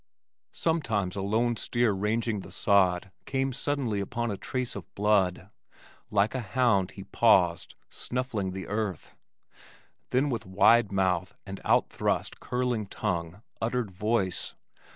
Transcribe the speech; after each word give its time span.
Sometimes 0.55 1.15
a 1.15 1.21
lone 1.21 1.57
steer 1.57 1.91
ranging 1.91 2.39
the 2.39 2.49
sod 2.49 3.11
came 3.27 3.53
suddenly 3.53 3.99
upon 3.99 4.31
a 4.31 4.35
trace 4.35 4.75
of 4.75 4.91
blood. 4.95 5.51
Like 6.09 6.33
a 6.33 6.39
hound 6.39 6.89
he 6.93 7.03
paused, 7.03 7.75
snuffling 7.87 8.49
the 8.49 8.65
earth. 8.65 9.13
Then 10.09 10.31
with 10.31 10.43
wide 10.43 10.91
mouth 10.91 11.35
and 11.45 11.61
outthrust, 11.63 12.39
curling 12.39 12.87
tongue, 12.87 13.43
uttered 13.61 13.91
voice. 13.91 14.55